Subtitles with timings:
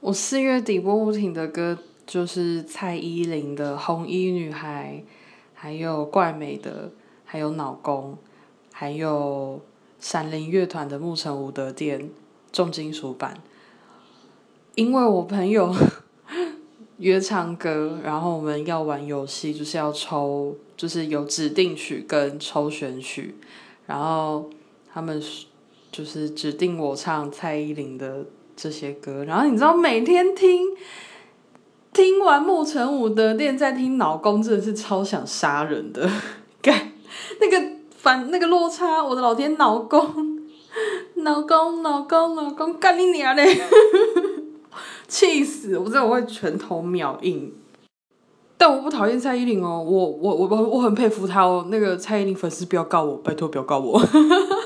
[0.00, 5.04] 我四月底播不停的歌就是蔡依林的《红衣女孩》，
[5.52, 6.90] 还有怪美的，
[7.26, 8.16] 还有脑公，
[8.72, 9.60] 还有
[9.98, 12.00] 闪灵乐团的《牧城武德殿》
[12.50, 13.42] 重金属版。
[14.74, 15.70] 因为我朋友
[16.96, 23.34] 约唱歌，然后我们要玩游戏，就是要抽，就是有指定曲跟抽选曲，
[23.86, 24.48] 然后
[24.90, 25.22] 他们
[25.92, 28.24] 就是指定我唱蔡依林的。
[28.60, 30.66] 这些歌，然后你知道每天听，
[31.94, 36.06] 听完木城武的店，在听老公，真的是超想杀人的，
[36.60, 36.92] 干
[37.40, 40.02] 那个反那个落差，我的老天，老公，
[41.14, 43.58] 老公，老公，老公，干你娘嘞！
[45.08, 45.78] 气死！
[45.78, 47.54] 我真的会拳头秒硬。
[48.58, 51.66] 但我不讨厌蔡依林哦，我我我我我很佩服她哦。
[51.70, 53.98] 那个蔡依林粉丝不要告我，拜托不要告我。